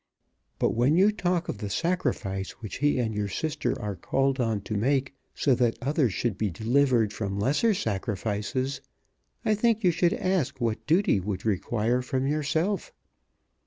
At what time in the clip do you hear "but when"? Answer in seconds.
0.57-0.97